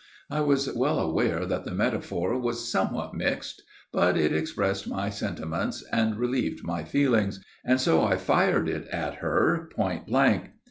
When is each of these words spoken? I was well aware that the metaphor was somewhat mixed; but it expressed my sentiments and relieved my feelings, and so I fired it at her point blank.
I 0.31 0.41
was 0.41 0.67
well 0.73 0.97
aware 0.97 1.45
that 1.45 1.63
the 1.63 1.69
metaphor 1.75 2.35
was 2.39 2.67
somewhat 2.71 3.13
mixed; 3.13 3.61
but 3.91 4.17
it 4.17 4.33
expressed 4.33 4.87
my 4.89 5.11
sentiments 5.11 5.83
and 5.93 6.17
relieved 6.17 6.63
my 6.63 6.83
feelings, 6.83 7.39
and 7.63 7.79
so 7.79 8.03
I 8.03 8.15
fired 8.17 8.67
it 8.67 8.87
at 8.87 9.17
her 9.17 9.69
point 9.71 10.07
blank. 10.07 10.53